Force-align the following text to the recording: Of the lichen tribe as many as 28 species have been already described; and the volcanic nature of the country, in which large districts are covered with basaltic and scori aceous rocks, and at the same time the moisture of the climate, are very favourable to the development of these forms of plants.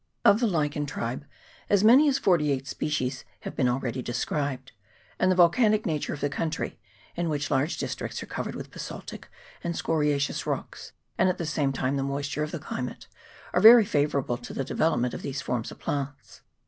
Of 0.25 0.39
the 0.39 0.47
lichen 0.47 0.87
tribe 0.87 1.25
as 1.69 1.83
many 1.83 2.09
as 2.09 2.17
28 2.17 2.65
species 2.65 3.23
have 3.41 3.55
been 3.55 3.67
already 3.69 4.01
described; 4.01 4.71
and 5.19 5.31
the 5.31 5.35
volcanic 5.35 5.85
nature 5.85 6.11
of 6.11 6.21
the 6.21 6.27
country, 6.29 6.79
in 7.13 7.29
which 7.29 7.51
large 7.51 7.77
districts 7.77 8.23
are 8.23 8.25
covered 8.25 8.55
with 8.55 8.71
basaltic 8.71 9.29
and 9.63 9.75
scori 9.75 10.07
aceous 10.15 10.47
rocks, 10.47 10.93
and 11.19 11.29
at 11.29 11.37
the 11.37 11.45
same 11.45 11.71
time 11.71 11.97
the 11.97 12.03
moisture 12.03 12.41
of 12.41 12.49
the 12.49 12.57
climate, 12.57 13.05
are 13.53 13.61
very 13.61 13.85
favourable 13.85 14.37
to 14.37 14.55
the 14.55 14.63
development 14.63 15.13
of 15.13 15.21
these 15.21 15.39
forms 15.43 15.69
of 15.69 15.77
plants. 15.77 16.41